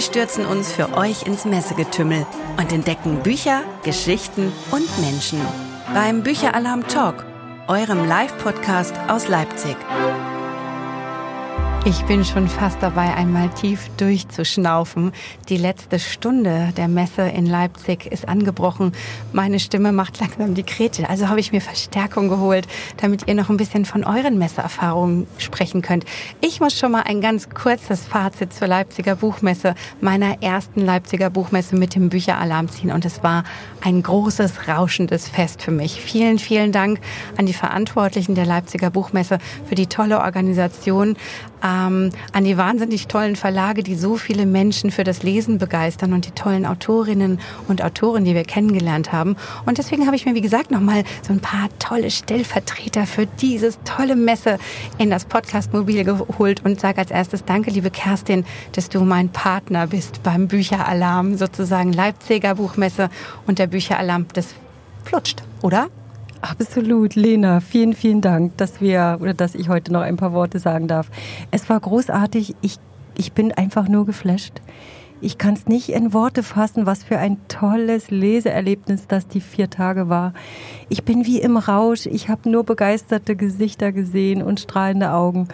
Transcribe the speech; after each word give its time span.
stürzen 0.00 0.46
uns 0.46 0.72
für 0.72 0.96
euch 0.96 1.26
ins 1.26 1.44
Messegetümmel 1.44 2.26
und 2.58 2.72
entdecken 2.72 3.22
Bücher, 3.22 3.62
Geschichten 3.84 4.52
und 4.70 4.88
Menschen. 5.00 5.40
Beim 5.92 6.22
Bücheralarm 6.22 6.86
Talk, 6.88 7.24
eurem 7.68 8.08
Live-Podcast 8.08 8.94
aus 9.08 9.28
Leipzig. 9.28 9.76
Ich 11.86 12.02
bin 12.06 12.24
schon 12.24 12.48
fast 12.48 12.78
dabei, 12.82 13.14
einmal 13.14 13.50
tief 13.50 13.90
durchzuschnaufen. 13.98 15.12
Die 15.50 15.58
letzte 15.58 15.98
Stunde 15.98 16.72
der 16.78 16.88
Messe 16.88 17.20
in 17.20 17.44
Leipzig 17.44 18.06
ist 18.06 18.26
angebrochen. 18.26 18.92
Meine 19.34 19.60
Stimme 19.60 19.92
macht 19.92 20.18
langsam 20.18 20.54
die 20.54 20.62
Krete. 20.62 21.10
Also 21.10 21.28
habe 21.28 21.40
ich 21.40 21.52
mir 21.52 21.60
Verstärkung 21.60 22.30
geholt, 22.30 22.66
damit 22.96 23.28
ihr 23.28 23.34
noch 23.34 23.50
ein 23.50 23.58
bisschen 23.58 23.84
von 23.84 24.02
euren 24.02 24.38
Messeerfahrungen 24.38 25.26
sprechen 25.36 25.82
könnt. 25.82 26.06
Ich 26.40 26.58
muss 26.58 26.78
schon 26.78 26.90
mal 26.90 27.02
ein 27.02 27.20
ganz 27.20 27.50
kurzes 27.50 28.06
Fazit 28.06 28.54
zur 28.54 28.66
Leipziger 28.66 29.16
Buchmesse, 29.16 29.74
meiner 30.00 30.42
ersten 30.42 30.80
Leipziger 30.80 31.28
Buchmesse 31.28 31.76
mit 31.76 31.94
dem 31.94 32.08
Bücheralarm 32.08 32.70
ziehen. 32.70 32.92
Und 32.92 33.04
es 33.04 33.22
war 33.22 33.44
ein 33.82 34.02
großes, 34.02 34.68
rauschendes 34.68 35.28
Fest 35.28 35.60
für 35.60 35.70
mich. 35.70 36.00
Vielen, 36.00 36.38
vielen 36.38 36.72
Dank 36.72 36.98
an 37.36 37.44
die 37.44 37.52
Verantwortlichen 37.52 38.34
der 38.34 38.46
Leipziger 38.46 38.88
Buchmesse 38.88 39.36
für 39.66 39.74
die 39.74 39.86
tolle 39.86 40.20
Organisation 40.20 41.16
ähm, 41.74 42.10
an 42.32 42.44
die 42.44 42.56
wahnsinnig 42.56 43.06
tollen 43.08 43.36
Verlage, 43.36 43.82
die 43.82 43.94
so 43.94 44.16
viele 44.16 44.46
Menschen 44.46 44.90
für 44.90 45.04
das 45.04 45.22
Lesen 45.22 45.58
begeistern 45.58 46.12
und 46.12 46.26
die 46.26 46.30
tollen 46.30 46.66
Autorinnen 46.66 47.40
und 47.68 47.82
Autoren, 47.82 48.24
die 48.24 48.34
wir 48.34 48.44
kennengelernt 48.44 49.12
haben. 49.12 49.36
Und 49.66 49.78
deswegen 49.78 50.06
habe 50.06 50.16
ich 50.16 50.26
mir, 50.26 50.34
wie 50.34 50.40
gesagt, 50.40 50.70
nochmal 50.70 51.04
so 51.22 51.32
ein 51.32 51.40
paar 51.40 51.68
tolle 51.78 52.10
Stellvertreter 52.10 53.06
für 53.06 53.26
dieses 53.26 53.78
tolle 53.84 54.16
Messe 54.16 54.58
in 54.98 55.10
das 55.10 55.24
Podcast-Mobil 55.24 56.04
geholt 56.04 56.64
und 56.64 56.80
sage 56.80 56.98
als 56.98 57.10
erstes 57.10 57.44
Danke, 57.44 57.70
liebe 57.70 57.90
Kerstin, 57.90 58.44
dass 58.72 58.88
du 58.88 59.00
mein 59.04 59.28
Partner 59.30 59.86
bist 59.86 60.22
beim 60.22 60.48
Bücheralarm, 60.48 61.36
sozusagen 61.36 61.92
Leipziger 61.92 62.54
Buchmesse 62.54 63.10
und 63.46 63.58
der 63.58 63.66
Bücheralarm. 63.66 64.26
Das 64.32 64.48
flutscht, 65.04 65.42
oder? 65.62 65.88
Absolut, 66.44 67.14
Lena. 67.14 67.60
Vielen, 67.60 67.94
vielen 67.94 68.20
Dank, 68.20 68.58
dass 68.58 68.82
wir 68.82 69.16
oder 69.22 69.32
dass 69.32 69.54
ich 69.54 69.70
heute 69.70 69.94
noch 69.94 70.02
ein 70.02 70.18
paar 70.18 70.34
Worte 70.34 70.58
sagen 70.58 70.88
darf. 70.88 71.10
Es 71.50 71.70
war 71.70 71.80
großartig. 71.80 72.54
Ich, 72.60 72.76
ich 73.16 73.32
bin 73.32 73.50
einfach 73.52 73.88
nur 73.88 74.04
geflasht. 74.04 74.60
Ich 75.22 75.38
kann 75.38 75.54
es 75.54 75.66
nicht 75.68 75.88
in 75.88 76.12
Worte 76.12 76.42
fassen, 76.42 76.84
was 76.84 77.02
für 77.02 77.16
ein 77.16 77.38
tolles 77.48 78.10
Leseerlebnis 78.10 79.06
das 79.08 79.26
die 79.26 79.40
vier 79.40 79.70
Tage 79.70 80.10
war. 80.10 80.34
Ich 80.90 81.04
bin 81.04 81.24
wie 81.24 81.40
im 81.40 81.56
Rausch. 81.56 82.04
Ich 82.04 82.28
habe 82.28 82.50
nur 82.50 82.64
begeisterte 82.64 83.36
Gesichter 83.36 83.90
gesehen 83.92 84.42
und 84.42 84.60
strahlende 84.60 85.12
Augen 85.12 85.48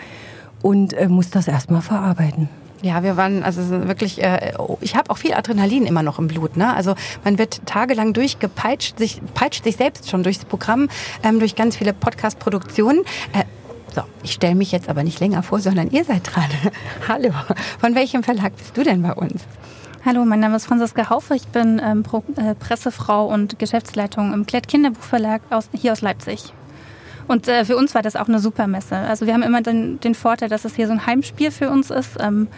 und 0.61 0.92
äh, 0.94 1.08
muss 1.08 1.30
das 1.30 1.46
erstmal 1.46 1.83
verarbeiten. 1.83 2.48
Ja, 2.83 3.03
wir 3.03 3.17
waren 3.17 3.42
also 3.42 3.86
wirklich, 3.86 4.23
äh, 4.23 4.55
ich 4.81 4.97
habe 4.97 5.11
auch 5.11 5.19
viel 5.19 5.34
Adrenalin 5.34 5.84
immer 5.86 6.03
noch 6.03 6.19
im 6.19 6.28
Blut. 6.28 6.56
Ne? 6.56 6.75
Also 6.75 6.95
man 7.25 7.39
wird 7.39 7.67
tagelang 7.67 8.14
durchgepeitscht, 8.14 8.98
sich, 8.98 9.20
peitscht 9.34 9.64
sich 9.64 9.77
selbst 9.77 10.09
schon 10.09 10.23
durchs 10.23 10.45
Programm, 10.47 10.89
ähm, 11.23 11.41
durch 11.41 11.56
ganz 11.56 11.77
viele 11.77 11.92
Podcast-Produktionen. 11.92 13.01
Äh, 13.34 13.45
so, 13.95 14.03
ich 14.23 14.33
stelle 14.33 14.55
mich 14.55 14.73
jetzt 14.73 14.89
aber 14.89 15.03
nicht 15.03 15.20
länger 15.20 15.42
vor, 15.42 15.61
sondern 15.61 15.91
ihr 15.91 16.05
seid 16.05 16.34
dran. 16.34 16.48
Hallo, 17.08 17.33
von 17.80 17.95
welchem 17.95 18.23
Verlag 18.23 18.57
bist 18.57 18.77
du 18.77 18.83
denn 18.83 19.02
bei 19.02 19.12
uns? 19.12 19.42
Hallo, 20.02 20.24
mein 20.24 20.41
Name 20.41 20.57
ist 20.57 20.67
Franziska 20.67 21.11
Haufe. 21.11 21.35
Ich 21.35 21.48
bin 21.48 21.83
ähm, 21.85 22.02
Pro, 22.02 22.24
äh, 22.36 22.55
Pressefrau 22.55 23.27
und 23.27 23.58
Geschäftsleitung 23.58 24.33
im 24.33 24.47
Klett 24.47 24.68
Kinderbuchverlag 24.68 25.42
aus, 25.51 25.68
hier 25.74 25.92
aus 25.92 26.01
Leipzig. 26.01 26.55
Und 27.30 27.46
äh, 27.46 27.64
für 27.64 27.77
uns 27.77 27.95
war 27.95 28.02
das 28.02 28.17
auch 28.17 28.27
eine 28.27 28.41
super 28.41 28.67
Messe. 28.67 28.96
Also 28.96 29.24
wir 29.24 29.35
haben 29.35 29.45
immer 29.45 29.63
den, 29.63 30.01
den 30.01 30.17
Vorteil, 30.17 30.48
dass 30.48 30.64
es 30.64 30.74
hier 30.74 30.89
so 30.89 30.92
ein 30.92 31.07
Heimspiel 31.07 31.52
für 31.52 31.70
uns 31.70 31.89
ist. 31.91 32.17
Ähm, 32.18 32.48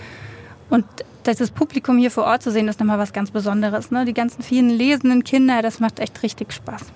und 0.71 0.87
das 1.25 1.51
Publikum 1.51 1.99
hier 1.99 2.11
vor 2.11 2.25
Ort 2.25 2.43
zu 2.43 2.51
sehen, 2.51 2.69
ist 2.69 2.81
nochmal 2.81 2.99
was 2.99 3.13
ganz 3.13 3.31
Besonderes. 3.31 3.91
Ne? 3.91 4.07
Die 4.07 4.15
ganzen 4.15 4.43
vielen 4.43 4.71
lesenden 4.71 5.25
Kinder, 5.25 5.61
das 5.61 5.79
macht 5.79 6.01
echt 6.01 6.23
richtig 6.23 6.55
Spaß. 6.55 6.87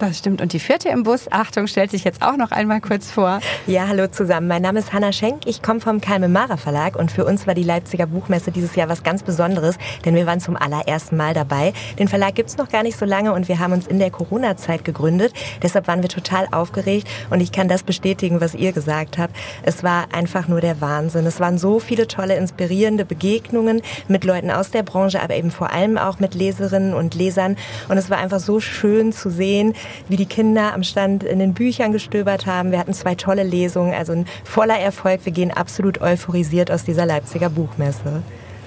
Das 0.00 0.18
stimmt. 0.18 0.40
Und 0.40 0.52
die 0.52 0.58
vierte 0.58 0.88
im 0.88 1.04
Bus, 1.04 1.28
Achtung, 1.30 1.68
stellt 1.68 1.92
sich 1.92 2.02
jetzt 2.02 2.20
auch 2.20 2.36
noch 2.36 2.50
einmal 2.50 2.80
kurz 2.80 3.12
vor. 3.12 3.38
Ja, 3.68 3.86
hallo 3.86 4.08
zusammen. 4.08 4.48
Mein 4.48 4.60
Name 4.60 4.80
ist 4.80 4.92
Hanna 4.92 5.12
Schenk. 5.12 5.46
Ich 5.46 5.62
komme 5.62 5.80
vom 5.80 6.00
Kalme 6.00 6.28
Mara 6.28 6.56
Verlag 6.56 6.96
und 6.96 7.12
für 7.12 7.24
uns 7.24 7.46
war 7.46 7.54
die 7.54 7.62
Leipziger 7.62 8.06
Buchmesse 8.06 8.50
dieses 8.50 8.74
Jahr 8.74 8.88
was 8.88 9.04
ganz 9.04 9.22
Besonderes, 9.22 9.78
denn 10.04 10.16
wir 10.16 10.26
waren 10.26 10.40
zum 10.40 10.56
allerersten 10.56 11.16
Mal 11.16 11.32
dabei. 11.32 11.72
Den 11.96 12.08
Verlag 12.08 12.34
gibt's 12.34 12.56
noch 12.56 12.70
gar 12.70 12.82
nicht 12.82 12.98
so 12.98 13.04
lange 13.04 13.32
und 13.32 13.46
wir 13.46 13.60
haben 13.60 13.72
uns 13.72 13.86
in 13.86 14.00
der 14.00 14.10
Corona-Zeit 14.10 14.84
gegründet. 14.84 15.32
Deshalb 15.62 15.86
waren 15.86 16.02
wir 16.02 16.08
total 16.08 16.48
aufgeregt 16.50 17.06
und 17.30 17.40
ich 17.40 17.52
kann 17.52 17.68
das 17.68 17.84
bestätigen, 17.84 18.40
was 18.40 18.56
ihr 18.56 18.72
gesagt 18.72 19.16
habt. 19.16 19.36
Es 19.62 19.84
war 19.84 20.06
einfach 20.12 20.48
nur 20.48 20.60
der 20.60 20.80
Wahnsinn. 20.80 21.24
Es 21.24 21.38
waren 21.38 21.56
so 21.56 21.78
viele 21.78 22.08
tolle, 22.08 22.34
inspirierende 22.34 23.04
Begegnungen 23.04 23.80
mit 24.08 24.24
Leuten 24.24 24.50
aus 24.50 24.72
der 24.72 24.82
Branche, 24.82 25.22
aber 25.22 25.36
eben 25.36 25.52
vor 25.52 25.72
allem 25.72 25.98
auch 25.98 26.18
mit 26.18 26.34
Leserinnen 26.34 26.94
und 26.94 27.14
Lesern. 27.14 27.56
Und 27.88 27.96
es 27.96 28.10
war 28.10 28.18
einfach 28.18 28.40
so 28.40 28.58
schön 28.58 29.12
zu 29.12 29.30
sehen, 29.30 29.74
wie 30.08 30.16
die 30.16 30.26
Kinder 30.26 30.74
am 30.74 30.82
Stand 30.82 31.24
in 31.24 31.38
den 31.38 31.54
Büchern 31.54 31.92
gestöbert 31.92 32.46
haben. 32.46 32.70
Wir 32.70 32.78
hatten 32.78 32.94
zwei 32.94 33.14
tolle 33.14 33.42
Lesungen, 33.42 33.94
also 33.94 34.12
ein 34.12 34.26
voller 34.44 34.78
Erfolg. 34.78 35.20
Wir 35.24 35.32
gehen 35.32 35.50
absolut 35.50 36.00
euphorisiert 36.00 36.70
aus 36.70 36.84
dieser 36.84 37.06
Leipziger 37.06 37.50
Buchmesse. 37.50 38.22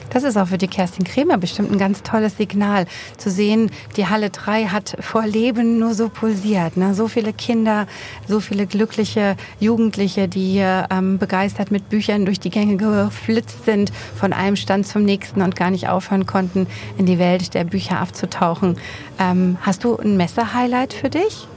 Das 0.10 0.24
ist 0.24 0.38
auch 0.38 0.48
für 0.48 0.58
die 0.58 0.68
Kerstin 0.68 1.04
Kremer 1.06 1.38
bestimmt 1.38 1.72
ein 1.72 1.78
ganz 1.78 2.04
tolles 2.04 2.38
Signal, 2.38 2.86
zu 3.18 3.30
sehen, 3.30 3.72
die 3.96 4.08
Halle 4.08 4.30
3 4.30 4.66
hat 4.66 4.98
vor 5.00 5.26
Leben 5.26 5.80
nur 5.80 5.94
so 5.94 6.10
pulsiert. 6.10 6.78
Ne? 6.78 6.94
So 6.94 7.08
viele 7.08 7.34
Kinder, 7.34 7.88
so 8.28 8.40
viele 8.40 8.68
glückliche 8.68 9.36
Jugendliche, 9.60 10.28
die 10.28 10.52
hier 10.52 10.88
ähm, 10.90 11.18
begeistert 11.18 11.72
mit 11.72 11.90
Büchern 11.90 12.26
durch 12.26 12.40
die 12.40 12.50
Gänge 12.50 12.78
geflitzt 12.78 13.66
sind, 13.66 13.92
von 14.16 14.34
einem 14.34 14.56
Stand 14.56 14.88
zum 14.88 15.04
nächsten 15.04 15.42
und 15.42 15.56
gar 15.56 15.72
nicht 15.72 15.90
aufhören 15.90 16.26
konnten, 16.26 16.68
in 16.98 17.06
die 17.06 17.20
Welt 17.20 17.54
der 17.54 17.64
Bücher 17.64 18.00
abzutauchen. 18.00 18.78
Ähm, 19.20 19.58
hast 19.62 19.84
du 19.84 19.98
ein 19.98 20.18
Messer-Highlight 20.18 20.94
für 20.94 21.10
dich? 21.10 21.48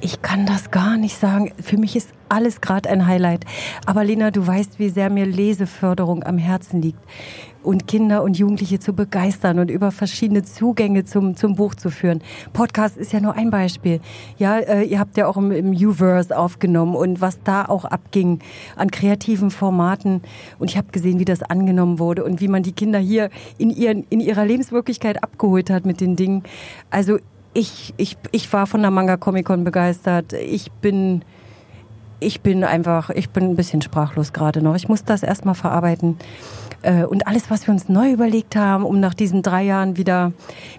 Ich 0.00 0.22
kann 0.22 0.46
das 0.46 0.70
gar 0.70 0.96
nicht 0.96 1.18
sagen. 1.18 1.52
Für 1.60 1.76
mich 1.76 1.96
ist 1.96 2.10
alles 2.28 2.60
gerade 2.60 2.88
ein 2.88 3.06
Highlight. 3.06 3.44
Aber 3.86 4.04
Lena, 4.04 4.30
du 4.30 4.46
weißt, 4.46 4.78
wie 4.78 4.88
sehr 4.88 5.10
mir 5.10 5.26
Leseförderung 5.26 6.24
am 6.24 6.38
Herzen 6.38 6.82
liegt. 6.82 7.00
Und 7.62 7.86
Kinder 7.86 8.22
und 8.22 8.38
Jugendliche 8.38 8.78
zu 8.78 8.92
begeistern 8.92 9.58
und 9.58 9.70
über 9.70 9.90
verschiedene 9.90 10.42
Zugänge 10.42 11.04
zum, 11.04 11.36
zum 11.36 11.56
Buch 11.56 11.74
zu 11.74 11.90
führen. 11.90 12.22
Podcast 12.52 12.96
ist 12.96 13.12
ja 13.12 13.20
nur 13.20 13.34
ein 13.34 13.50
Beispiel. 13.50 14.00
Ja, 14.38 14.58
äh, 14.58 14.84
ihr 14.84 14.98
habt 14.98 15.16
ja 15.16 15.26
auch 15.26 15.36
im, 15.36 15.72
U-Verse 15.72 16.36
aufgenommen 16.36 16.94
und 16.94 17.20
was 17.20 17.42
da 17.42 17.66
auch 17.66 17.84
abging 17.84 18.38
an 18.76 18.90
kreativen 18.90 19.50
Formaten. 19.50 20.22
Und 20.58 20.70
ich 20.70 20.76
habe 20.76 20.88
gesehen, 20.92 21.18
wie 21.18 21.24
das 21.24 21.42
angenommen 21.42 21.98
wurde 21.98 22.24
und 22.24 22.40
wie 22.40 22.48
man 22.48 22.62
die 22.62 22.72
Kinder 22.72 23.00
hier 23.00 23.28
in, 23.58 23.70
ihren, 23.70 24.04
in 24.08 24.20
ihrer 24.20 24.46
Lebenswirklichkeit 24.46 25.22
abgeholt 25.22 25.68
hat 25.68 25.84
mit 25.84 26.00
den 26.00 26.16
Dingen. 26.16 26.44
Also 26.90 27.18
ich, 27.54 27.92
ich, 27.96 28.16
ich 28.30 28.52
war 28.52 28.66
von 28.66 28.82
der 28.82 28.90
Manga 28.90 29.16
Comic 29.16 29.46
Con 29.46 29.64
begeistert. 29.64 30.32
Ich 30.32 30.70
bin, 30.70 31.22
ich 32.20 32.40
bin 32.40 32.64
einfach, 32.64 33.10
ich 33.10 33.30
bin 33.30 33.44
ein 33.44 33.56
bisschen 33.56 33.82
sprachlos 33.82 34.32
gerade 34.32 34.62
noch. 34.62 34.74
Ich 34.74 34.88
muss 34.88 35.04
das 35.04 35.22
erstmal 35.22 35.54
verarbeiten. 35.54 36.16
Äh, 36.82 37.04
und 37.04 37.26
alles, 37.26 37.50
was 37.50 37.66
wir 37.66 37.74
uns 37.74 37.88
neu 37.88 38.12
überlegt 38.12 38.56
haben, 38.56 38.84
um 38.84 39.00
nach 39.00 39.14
diesen 39.14 39.42
drei 39.42 39.62
Jahren 39.62 39.96
wieder, 39.96 40.32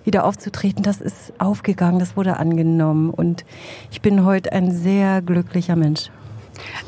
wieder 0.06 0.26
aufzutreten, 0.26 0.84
das 0.84 1.02
ist 1.02 1.34
aufgegangen, 1.38 2.00
das 2.00 2.16
wurde 2.16 2.38
angenommen. 2.38 3.10
Und 3.10 3.46
ich 3.92 4.02
bin 4.02 4.26
heute 4.26 4.52
ein 4.52 4.72
sehr 4.72 5.22
glücklicher 5.22 5.76
Mensch. 5.76 6.10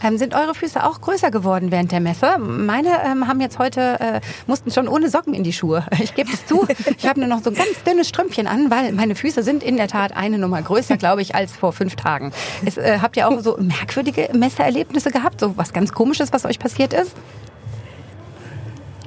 Ähm, 0.03 0.18
sind 0.18 0.33
eure 0.33 0.53
Füße 0.56 0.83
auch 0.83 1.01
größer 1.01 1.31
geworden 1.31 1.71
während 1.71 1.91
der 1.91 2.00
Messe? 2.00 2.38
Meine 2.38 2.89
ähm, 3.06 3.27
haben 3.27 3.41
jetzt 3.41 3.59
heute, 3.59 4.00
äh, 4.00 4.21
mussten 4.47 4.71
schon 4.71 4.88
ohne 4.88 5.09
Socken 5.09 5.33
in 5.33 5.44
die 5.44 5.53
Schuhe. 5.53 5.85
Ich 6.01 6.15
gebe 6.15 6.31
es 6.33 6.45
zu, 6.47 6.68
ich 6.97 7.06
habe 7.06 7.19
nur 7.19 7.29
noch 7.29 7.44
so 7.44 7.51
ein 7.51 7.56
ganz 7.56 7.83
dünnes 7.85 8.09
Strümpfchen 8.09 8.47
an, 8.47 8.71
weil 8.71 8.91
meine 8.91 9.13
Füße 9.15 9.44
sind 9.44 9.62
in 9.62 9.77
der 9.77 9.88
Tat 9.88 10.18
eine 10.18 10.39
Nummer 10.39 10.62
größer, 10.62 10.97
glaube 10.97 11.21
ich, 11.21 11.35
als 11.35 11.56
vor 11.56 11.73
fünf 11.73 11.95
Tagen. 11.95 12.31
Es, 12.65 12.77
äh, 12.77 13.00
habt 13.01 13.18
ihr 13.18 13.27
auch 13.27 13.39
so 13.39 13.56
merkwürdige 13.57 14.29
Messeerlebnisse 14.33 15.12
gehabt? 15.12 15.39
So 15.39 15.57
was 15.57 15.74
ganz 15.74 15.94
Komisches, 15.94 16.33
was 16.33 16.45
euch 16.45 16.57
passiert 16.57 16.94
ist? 16.94 17.15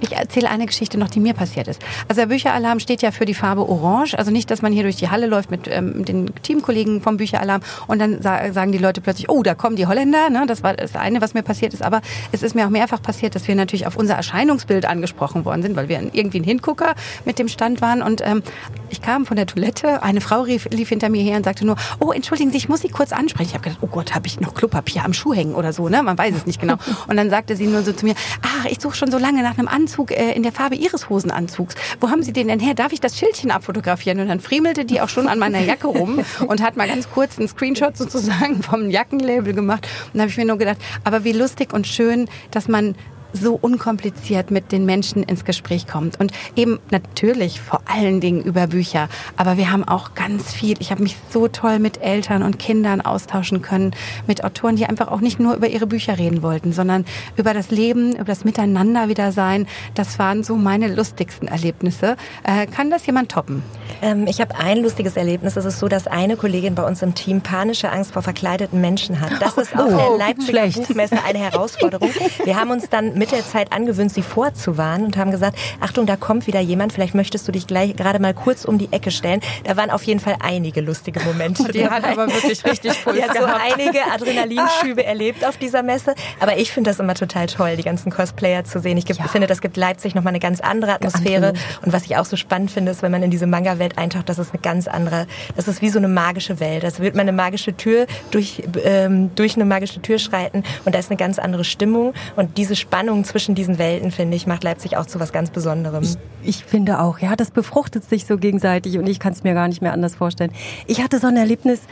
Ich 0.04 0.12
erzähle 0.12 0.50
eine 0.50 0.66
Geschichte 0.66 0.98
noch, 0.98 1.08
die 1.08 1.18
mir 1.18 1.32
passiert 1.32 1.66
ist. 1.66 1.80
Also 2.08 2.20
der 2.20 2.26
Bücheralarm 2.26 2.78
steht 2.78 3.00
ja 3.00 3.10
für 3.10 3.24
die 3.24 3.32
Farbe 3.32 3.66
Orange. 3.66 4.18
Also 4.18 4.30
nicht, 4.30 4.50
dass 4.50 4.60
man 4.60 4.70
hier 4.70 4.82
durch 4.82 4.96
die 4.96 5.08
Halle 5.08 5.26
läuft 5.26 5.50
mit 5.50 5.66
ähm, 5.66 6.04
den 6.04 6.30
Teamkollegen 6.42 7.00
vom 7.00 7.16
Bücheralarm 7.16 7.62
und 7.86 7.98
dann 8.00 8.20
sa 8.20 8.52
sagen 8.52 8.70
die 8.70 8.78
Leute 8.78 9.00
plötzlich, 9.00 9.30
oh, 9.30 9.42
da 9.42 9.54
kommen 9.54 9.76
die 9.76 9.86
Holländer. 9.86 10.28
Ne? 10.28 10.44
Das 10.46 10.62
war 10.62 10.74
das 10.74 10.94
eine, 10.94 11.22
was 11.22 11.32
mir 11.32 11.42
passiert 11.42 11.72
ist. 11.72 11.82
Aber 11.82 12.02
es 12.32 12.42
ist 12.42 12.54
mir 12.54 12.66
auch 12.66 12.70
mehrfach 12.70 13.00
passiert, 13.00 13.34
dass 13.34 13.48
wir 13.48 13.54
natürlich 13.54 13.86
auf 13.86 13.96
unser 13.96 14.14
Erscheinungsbild 14.14 14.84
angesprochen 14.84 15.46
worden 15.46 15.62
sind, 15.62 15.74
weil 15.74 15.88
wir 15.88 16.02
irgendwie 16.12 16.40
ein 16.40 16.44
Hingucker 16.44 16.94
mit 17.24 17.38
dem 17.38 17.48
Stand 17.48 17.80
waren. 17.80 18.02
Und 18.02 18.20
ähm, 18.22 18.42
ich 18.90 19.00
kam 19.00 19.24
von 19.24 19.36
der 19.36 19.46
Toilette, 19.46 20.02
eine 20.02 20.20
Frau 20.20 20.42
rief, 20.42 20.68
lief 20.70 20.90
hinter 20.90 21.08
mir 21.08 21.22
her 21.22 21.38
und 21.38 21.44
sagte 21.44 21.64
nur, 21.64 21.76
oh, 21.98 22.12
entschuldigen 22.12 22.50
Sie, 22.50 22.58
ich 22.58 22.68
muss 22.68 22.82
Sie 22.82 22.88
kurz 22.88 23.12
ansprechen. 23.12 23.48
Ich 23.48 23.54
habe 23.54 23.64
gedacht, 23.64 23.80
oh 23.80 23.86
Gott, 23.86 24.14
habe 24.14 24.26
ich 24.26 24.38
noch 24.40 24.52
Klopapier 24.52 25.02
am 25.02 25.14
Schuh 25.14 25.32
hängen 25.32 25.54
oder 25.54 25.72
so, 25.72 25.88
ne? 25.88 26.02
Man 26.02 26.18
weiß 26.18 26.34
es 26.34 26.44
nicht 26.44 26.60
genau. 26.60 26.74
Und 27.08 27.16
dann 27.16 27.30
sagte 27.30 27.56
sie 27.56 27.66
nur 27.66 27.82
so 27.82 27.92
zu 27.92 28.04
mir, 28.04 28.14
ach, 28.42 28.66
ich 28.66 28.80
suche 28.80 28.96
schon 28.96 29.10
so 29.10 29.18
lange 29.18 29.42
nach 29.42 29.56
einem 29.56 29.68
Anzug 29.68 29.93
äh, 30.10 30.32
in 30.32 30.42
der 30.42 30.52
Farbe 30.52 30.74
Ihres 30.74 31.08
Hosenanzugs. 31.08 31.74
Wo 32.00 32.10
haben 32.10 32.22
Sie 32.22 32.32
den 32.32 32.48
denn 32.48 32.60
her? 32.60 32.74
Darf 32.74 32.92
ich 32.92 33.00
das 33.00 33.18
Schildchen 33.18 33.50
abfotografieren? 33.50 34.20
Und 34.20 34.28
dann 34.28 34.40
friemelte 34.40 34.84
die 34.84 35.00
auch 35.00 35.08
schon 35.08 35.28
an 35.28 35.38
meiner 35.38 35.60
Jacke 35.60 35.86
rum 35.86 36.20
und 36.46 36.62
hat 36.62 36.76
mal 36.76 36.88
ganz 36.88 37.10
kurz 37.10 37.38
einen 37.38 37.48
Screenshot 37.48 37.96
sozusagen 37.96 38.62
vom 38.62 38.90
Jackenlabel 38.90 39.54
gemacht. 39.54 39.88
Und 40.12 40.18
da 40.18 40.20
habe 40.20 40.30
ich 40.30 40.36
mir 40.36 40.46
nur 40.46 40.58
gedacht, 40.58 40.78
aber 41.04 41.24
wie 41.24 41.32
lustig 41.32 41.72
und 41.72 41.86
schön, 41.86 42.28
dass 42.50 42.68
man 42.68 42.94
so 43.34 43.58
unkompliziert 43.60 44.50
mit 44.50 44.72
den 44.72 44.86
Menschen 44.86 45.22
ins 45.22 45.44
Gespräch 45.44 45.86
kommt. 45.86 46.18
Und 46.18 46.32
eben 46.56 46.78
natürlich 46.90 47.60
vor 47.60 47.82
allen 47.86 48.20
Dingen 48.20 48.42
über 48.42 48.68
Bücher. 48.68 49.08
Aber 49.36 49.56
wir 49.56 49.70
haben 49.70 49.84
auch 49.86 50.14
ganz 50.14 50.52
viel, 50.52 50.76
ich 50.80 50.90
habe 50.90 51.02
mich 51.02 51.16
so 51.30 51.48
toll 51.48 51.78
mit 51.78 52.00
Eltern 52.00 52.42
und 52.42 52.58
Kindern 52.58 53.00
austauschen 53.00 53.60
können, 53.60 53.94
mit 54.26 54.44
Autoren, 54.44 54.76
die 54.76 54.86
einfach 54.86 55.08
auch 55.08 55.20
nicht 55.20 55.40
nur 55.40 55.54
über 55.54 55.68
ihre 55.68 55.86
Bücher 55.86 56.18
reden 56.18 56.42
wollten, 56.42 56.72
sondern 56.72 57.04
über 57.36 57.52
das 57.52 57.70
Leben, 57.70 58.12
über 58.12 58.24
das 58.24 58.44
Miteinander 58.44 59.08
wieder 59.08 59.32
sein. 59.32 59.66
Das 59.94 60.18
waren 60.18 60.44
so 60.44 60.56
meine 60.56 60.94
lustigsten 60.94 61.48
Erlebnisse. 61.48 62.16
Äh, 62.44 62.66
kann 62.66 62.90
das 62.90 63.04
jemand 63.06 63.32
toppen? 63.32 63.62
Ähm, 64.00 64.26
ich 64.28 64.40
habe 64.40 64.54
ein 64.56 64.78
lustiges 64.78 65.16
Erlebnis. 65.16 65.56
Es 65.56 65.64
ist 65.64 65.80
so, 65.80 65.88
dass 65.88 66.06
eine 66.06 66.36
Kollegin 66.36 66.74
bei 66.74 66.86
uns 66.86 67.02
im 67.02 67.14
Team 67.14 67.40
panische 67.40 67.90
Angst 67.90 68.12
vor 68.12 68.22
verkleideten 68.22 68.80
Menschen 68.80 69.20
hat. 69.20 69.32
Das 69.40 69.56
ist 69.58 69.76
auf 69.76 69.88
der 69.88 70.16
Leipziger 70.16 70.70
Schlecht. 70.70 70.88
Buchmesse 70.88 71.16
eine 71.26 71.38
Herausforderung. 71.38 72.10
Wir 72.44 72.56
haben 72.56 72.70
uns 72.70 72.88
dann 72.88 73.14
mit 73.14 73.23
der 73.32 73.44
Zeit 73.44 73.72
angewöhnt, 73.72 74.12
sie 74.12 74.22
vorzuwarnen 74.22 75.06
und 75.06 75.16
haben 75.16 75.30
gesagt, 75.30 75.58
Achtung, 75.80 76.06
da 76.06 76.16
kommt 76.16 76.46
wieder 76.46 76.60
jemand, 76.60 76.92
vielleicht 76.92 77.14
möchtest 77.14 77.46
du 77.46 77.52
dich 77.52 77.66
gleich 77.66 77.94
gerade 77.96 78.18
mal 78.18 78.34
kurz 78.34 78.64
um 78.64 78.78
die 78.78 78.92
Ecke 78.92 79.10
stellen. 79.10 79.40
Da 79.64 79.76
waren 79.76 79.90
auf 79.90 80.02
jeden 80.04 80.20
Fall 80.20 80.36
einige 80.40 80.80
lustige 80.80 81.20
Momente. 81.20 81.64
Die 81.72 81.88
hat 81.88 82.04
aber 82.04 82.26
wirklich 82.26 82.64
richtig 82.64 83.02
Puls 83.02 83.16
Die 83.16 83.22
hat 83.22 83.36
so 83.36 83.44
einige 83.44 84.00
Adrenalinschübe 84.12 85.04
erlebt 85.04 85.44
auf 85.44 85.56
dieser 85.56 85.82
Messe. 85.82 86.14
Aber 86.40 86.56
ich 86.58 86.72
finde 86.72 86.90
das 86.90 87.00
immer 87.00 87.14
total 87.14 87.46
toll, 87.46 87.76
die 87.76 87.82
ganzen 87.82 88.10
Cosplayer 88.10 88.64
zu 88.64 88.80
sehen. 88.80 88.96
Ich 88.98 89.08
ja. 89.08 89.14
finde, 89.28 89.46
das 89.46 89.60
gibt 89.60 89.76
Leipzig 89.76 90.14
nochmal 90.14 90.32
eine 90.32 90.40
ganz 90.40 90.60
andere 90.60 90.92
Atmosphäre. 90.92 91.52
Und 91.82 91.92
was 91.92 92.04
ich 92.04 92.16
auch 92.16 92.24
so 92.24 92.36
spannend 92.36 92.70
finde, 92.70 92.92
ist, 92.92 93.02
wenn 93.02 93.12
man 93.12 93.22
in 93.22 93.30
diese 93.30 93.46
Manga-Welt 93.46 93.98
eintaucht, 93.98 94.28
das 94.28 94.38
ist 94.38 94.52
eine 94.52 94.60
ganz 94.60 94.88
andere, 94.88 95.26
das 95.56 95.68
ist 95.68 95.82
wie 95.82 95.90
so 95.90 95.98
eine 95.98 96.08
magische 96.08 96.60
Welt. 96.60 96.82
Das 96.82 97.00
wird 97.00 97.14
man 97.14 97.22
eine 97.22 97.32
magische 97.32 97.76
Tür 97.76 98.06
durch, 98.30 98.62
ähm, 98.84 99.34
durch 99.34 99.56
eine 99.56 99.64
magische 99.64 100.00
Tür 100.02 100.18
schreiten 100.18 100.62
und 100.84 100.94
da 100.94 100.98
ist 100.98 101.10
eine 101.10 101.16
ganz 101.16 101.38
andere 101.38 101.64
Stimmung. 101.64 102.14
Und 102.36 102.56
diese 102.56 102.76
Spannung 102.76 103.13
zwischen 103.22 103.54
diesen 103.54 103.78
Welten, 103.78 104.10
finde 104.10 104.36
ich, 104.36 104.48
macht 104.48 104.64
Leipzig 104.64 104.96
auch 104.96 105.06
zu 105.06 105.20
was 105.20 105.32
ganz 105.32 105.50
Besonderem. 105.50 106.02
Ich, 106.02 106.16
ich 106.42 106.64
finde 106.64 107.00
auch, 107.00 107.20
ja, 107.20 107.36
das 107.36 107.52
befruchtet 107.52 108.04
sich 108.04 108.26
so 108.26 108.38
gegenseitig 108.38 108.98
und 108.98 109.06
ich 109.06 109.20
kann 109.20 109.32
es 109.32 109.44
mir 109.44 109.54
gar 109.54 109.68
nicht 109.68 109.82
mehr 109.82 109.92
anders 109.92 110.16
vorstellen. 110.16 110.50
Ich 110.86 111.02
hatte 111.02 111.20
so 111.20 111.28
ein 111.28 111.36
Erlebnis, 111.36 111.82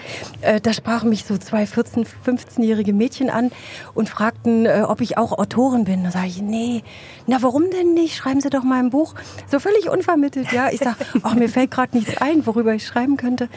äh, 0.41 0.61
da 0.61 0.73
sprachen 0.73 1.11
mich 1.11 1.25
so 1.25 1.39
zwei 1.39 1.65
14-, 1.65 2.07
15-jährige 2.27 2.93
Mädchen 2.93 3.31
an 3.31 3.53
und 3.95 4.09
fragten, 4.09 4.67
äh, 4.67 4.83
ob 4.89 5.01
ich 5.01 5.19
auch 5.19 5.39
Autorin 5.39 5.85
bin. 5.85 6.03
Da 6.03 6.11
sage 6.11 6.27
ich, 6.27 6.43
nee, 6.43 6.83
na 7.27 7.37
warum 7.41 7.71
denn 7.71 7.95
nicht? 7.95 8.17
Schreiben 8.17 8.41
Sie 8.41 8.51
doch 8.51 8.65
mal 8.65 8.79
ein 8.79 8.91
Buch. 8.91 9.15
So 9.51 9.61
völlig 9.61 9.89
unvermittelt, 9.89 10.51
ja. 10.53 10.71
Ich 10.71 10.81
sage, 10.81 10.97
ach, 11.23 11.35
mir 11.35 11.49
fällt 11.49 11.71
gerade 11.71 11.97
nichts 11.97 12.17
ein, 12.17 12.47
worüber 12.47 12.75
ich 12.75 12.87
schreiben 12.87 13.17
könnte. 13.17 13.49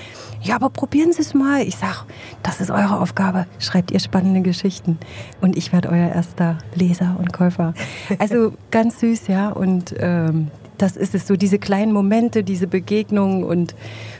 Ja, 0.41 0.55
aber 0.55 0.69
probieren 0.69 1.13
Sie 1.13 1.21
es 1.21 1.33
mal. 1.33 1.61
Ich 1.61 1.77
sage, 1.77 2.05
das 2.43 2.61
ist 2.61 2.69
eure 2.69 2.99
Aufgabe. 2.99 3.47
Schreibt 3.59 3.91
ihr 3.91 3.99
spannende 3.99 4.41
Geschichten. 4.41 4.99
Und 5.41 5.55
ich 5.55 5.73
werde 5.73 5.89
euer 5.89 6.09
erster 6.09 6.57
Leser 6.75 7.15
und 7.17 7.33
Käufer. 7.33 7.54
Also 8.19 8.53
ganz 8.71 8.99
süß, 8.99 9.27
ja. 9.27 9.49
Und 9.49 9.95
ähm, 9.99 10.51
das 10.77 10.97
ist 10.97 11.15
es 11.15 11.27
so, 11.27 11.35
diese 11.35 11.59
kleinen 11.59 11.91
Momente, 11.91 12.43
diese 12.43 12.67
Begegnungen 12.67 13.43
und 13.43 13.75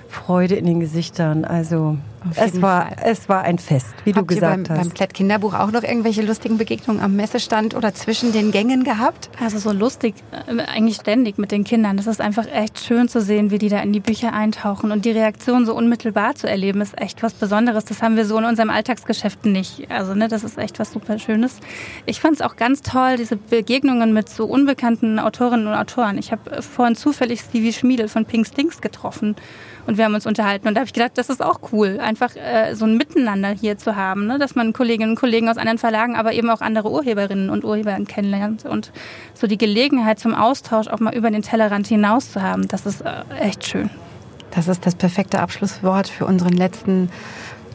Freude 0.08 0.56
in 0.56 0.66
den 0.66 0.80
Gesichtern. 0.80 1.46
Also 1.46 1.98
es 2.36 2.62
war, 2.62 2.92
es 3.04 3.30
war 3.30 3.44
ein 3.44 3.60
Fest, 3.60 3.94
wie 4.04 4.14
Habt 4.14 4.22
du 4.22 4.36
gesagt 4.36 4.58
ihr 4.58 4.64
beim, 4.64 4.78
hast. 4.78 4.84
Beim 4.88 4.94
Klett 4.94 5.14
Kinderbuch 5.14 5.54
auch 5.54 5.72
noch 5.72 5.84
irgendwelche 5.84 6.22
lustigen 6.22 6.58
Begegnungen 6.58 7.02
am 7.02 7.16
Messestand 7.16 7.76
oder 7.76 7.94
zwischen 7.94 8.32
den 8.32 8.52
Gängen 8.52 8.84
gehabt? 8.84 9.30
Also 9.44 9.60
so 9.60 9.72
lustig, 9.72 10.16
äh, 10.48 10.62
eigentlich 10.62 10.96
ständig 10.96 11.38
mit 11.38 11.52
den 11.52 11.64
Kindern. 11.64 11.98
Das 11.98 12.08
ist 12.08 12.22
einfach 12.22 12.48
echt 12.48 12.80
schön 12.80 13.08
zu 13.08 13.22
sehen, 13.22 13.52
wie 13.52 13.58
die 13.58 13.70
da 13.70 13.80
in 13.80 13.94
die 13.94 14.00
Bücher 14.00 14.34
eintauchen 14.34 14.92
und 14.92 15.06
die 15.06 15.12
Reaktion 15.12 15.66
so 15.66 15.76
unmittelbar 15.76 16.36
zu 16.36 16.50
erleben, 16.50 16.82
ist 16.82 17.00
echt 17.00 17.22
was 17.24 17.34
Besonderes. 17.34 17.86
Das 17.86 18.02
haben 18.02 18.16
wir 18.16 18.26
so 18.26 18.38
in 18.38 18.46
unserem 18.46 18.70
Alltagsgeschäft 18.70 19.46
nicht. 19.46 19.90
Also 19.92 20.16
ne, 20.16 20.28
das 20.28 20.44
ist 20.44 20.58
echt 20.58 20.80
was 20.80 20.92
super 20.92 21.20
Schönes. 21.20 21.60
Ich 22.06 22.20
fand 22.20 22.36
es 22.36 22.42
auch 22.42 22.56
ganz 22.56 22.82
toll, 22.82 23.18
diese 23.18 23.36
Begegnungen 23.36 24.14
mit 24.14 24.30
so 24.30 24.46
unbekannten 24.46 25.20
Autorinnen 25.20 25.68
und 25.68 25.74
Autoren. 25.74 26.18
Ich 26.18 26.32
habe 26.32 26.62
vorhin 26.62 26.96
zufällig 26.96 27.42
Stevie 27.42 27.74
Schmiedel 27.74 28.08
von 28.08 28.26
Pink 28.26 28.48
Stinks 28.48 28.82
getroffen 28.82 29.36
und 29.88 29.98
wir 29.98 30.06
haben 30.06 30.16
uns 30.16 30.26
unterhalten. 30.26 30.68
Und 30.68 30.76
da 30.76 30.82
habe 30.82 30.88
ich 30.88 30.94
gedacht, 30.94 31.12
das 31.16 31.30
ist 31.30 31.44
auch 31.44 31.60
cool, 31.72 32.00
einfach 32.16 32.36
äh, 32.36 32.76
so 32.76 32.86
ein 32.86 32.98
Miteinander 32.98 33.50
hier 33.50 33.78
zu 33.78 33.96
haben, 33.96 34.26
ne? 34.28 34.40
dass 34.40 34.56
man 34.56 34.72
Kolleginnen 34.74 35.12
und 35.12 35.20
Kollegen 35.20 35.50
aus 35.50 35.58
anderen 35.58 35.78
Verlagen, 35.78 36.16
aber 36.16 36.34
eben 36.34 36.50
auch 36.50 36.62
andere 36.62 36.90
Urheberinnen 36.90 37.50
und 37.50 37.66
Urheber 37.66 37.98
kennenlernt 38.08 38.66
und 38.66 38.92
so 39.34 39.48
die 39.48 39.58
Gelegenheit 39.58 40.20
zum 40.20 40.34
Austausch 40.34 40.88
auch 40.88 41.00
mal 41.00 41.14
über 41.14 41.30
den 41.30 41.42
Tellerrand 41.42 41.88
hinaus 41.88 42.32
zu 42.32 42.42
haben, 42.42 42.68
das 42.68 42.86
ist 42.86 43.02
äh, 43.02 43.24
echt 43.40 43.68
schön. 43.68 43.90
Das 44.52 44.70
ist 44.70 44.86
das 44.86 44.96
perfekte 44.96 45.40
Abschlusswort 45.40 46.08
für 46.08 46.26
unseren 46.26 46.54
letzten 46.54 47.10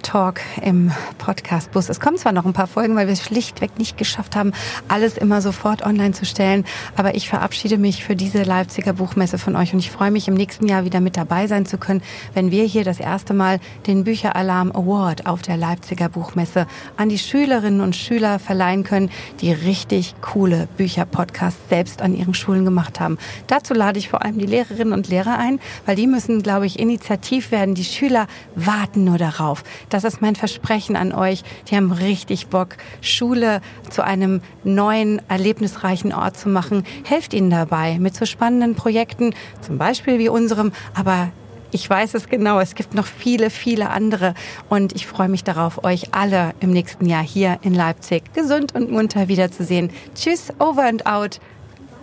Talk 0.02 0.40
im 0.62 0.92
Podcast-Bus. 1.18 1.88
Es 1.88 2.00
kommen 2.00 2.16
zwar 2.16 2.32
noch 2.32 2.44
ein 2.44 2.52
paar 2.52 2.66
Folgen, 2.66 2.96
weil 2.96 3.06
wir 3.06 3.12
es 3.12 3.22
schlichtweg 3.22 3.78
nicht 3.78 3.96
geschafft 3.96 4.36
haben, 4.36 4.52
alles 4.88 5.16
immer 5.16 5.40
sofort 5.40 5.82
online 5.82 6.12
zu 6.12 6.24
stellen. 6.24 6.64
Aber 6.96 7.14
ich 7.14 7.28
verabschiede 7.28 7.78
mich 7.78 8.04
für 8.04 8.16
diese 8.16 8.42
Leipziger 8.42 8.92
Buchmesse 8.92 9.38
von 9.38 9.56
euch 9.56 9.72
und 9.72 9.78
ich 9.78 9.90
freue 9.90 10.10
mich, 10.10 10.28
im 10.28 10.34
nächsten 10.34 10.66
Jahr 10.66 10.84
wieder 10.84 11.00
mit 11.00 11.16
dabei 11.16 11.46
sein 11.46 11.66
zu 11.66 11.78
können, 11.78 12.02
wenn 12.34 12.50
wir 12.50 12.64
hier 12.64 12.84
das 12.84 13.00
erste 13.00 13.34
Mal 13.34 13.60
den 13.86 14.04
Bücheralarm 14.04 14.72
Award 14.72 15.26
auf 15.26 15.42
der 15.42 15.56
Leipziger 15.56 16.08
Buchmesse 16.08 16.66
an 16.96 17.08
die 17.08 17.18
Schülerinnen 17.18 17.80
und 17.80 17.96
Schüler 17.96 18.38
verleihen 18.38 18.84
können, 18.84 19.10
die 19.40 19.52
richtig 19.52 20.14
coole 20.20 20.68
Bücher-Podcasts 20.76 21.68
selbst 21.68 22.02
an 22.02 22.14
ihren 22.14 22.34
Schulen 22.34 22.64
gemacht 22.64 23.00
haben. 23.00 23.18
Dazu 23.46 23.74
lade 23.74 23.98
ich 23.98 24.08
vor 24.08 24.24
allem 24.24 24.38
die 24.38 24.46
Lehrerinnen 24.46 24.92
und 24.92 25.08
Lehrer 25.08 25.38
ein, 25.38 25.60
weil 25.86 25.96
die 25.96 26.06
müssen, 26.06 26.42
glaube 26.42 26.66
ich, 26.66 26.78
initiativ 26.78 27.50
werden. 27.50 27.74
Die 27.74 27.84
Schüler 27.84 28.26
warten 28.54 29.04
nur 29.04 29.18
darauf, 29.18 29.62
das 29.90 30.04
ist 30.04 30.22
mein 30.22 30.36
Versprechen 30.36 30.96
an 30.96 31.12
euch. 31.12 31.42
Die 31.68 31.76
haben 31.76 31.92
richtig 31.92 32.46
Bock, 32.48 32.76
Schule 33.00 33.60
zu 33.90 34.04
einem 34.04 34.40
neuen, 34.64 35.20
erlebnisreichen 35.28 36.12
Ort 36.12 36.38
zu 36.38 36.48
machen. 36.48 36.84
Helft 37.04 37.34
ihnen 37.34 37.50
dabei 37.50 37.98
mit 37.98 38.14
so 38.14 38.24
spannenden 38.24 38.74
Projekten, 38.74 39.34
zum 39.60 39.78
Beispiel 39.78 40.18
wie 40.18 40.28
unserem, 40.28 40.72
aber 40.94 41.30
ich 41.72 41.88
weiß 41.88 42.14
es 42.14 42.28
genau, 42.28 42.58
es 42.58 42.74
gibt 42.74 42.94
noch 42.94 43.06
viele, 43.06 43.50
viele 43.50 43.90
andere 43.90 44.34
und 44.68 44.94
ich 44.94 45.06
freue 45.06 45.28
mich 45.28 45.44
darauf, 45.44 45.84
euch 45.84 46.14
alle 46.14 46.52
im 46.60 46.70
nächsten 46.70 47.06
Jahr 47.06 47.22
hier 47.22 47.58
in 47.62 47.74
Leipzig 47.74 48.32
gesund 48.34 48.74
und 48.74 48.90
munter 48.90 49.28
wiederzusehen. 49.28 49.90
Tschüss, 50.14 50.52
over 50.58 50.84
and 50.84 51.06
out. 51.06 51.40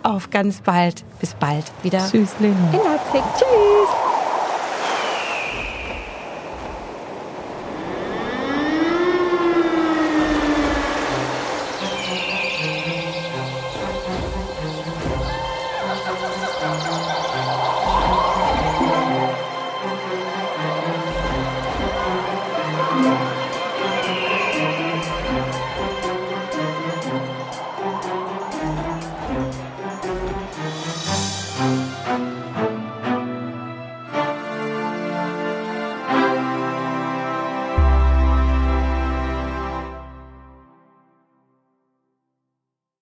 Auf 0.02 0.30
ganz 0.30 0.60
bald. 0.60 1.04
Bis 1.20 1.34
bald 1.34 1.64
wieder. 1.82 1.98
Tschüss, 1.98 2.30
Lena. 2.38 2.56
In 2.72 2.78
Leipzig. 2.78 3.22
Tschüss. 3.36 4.07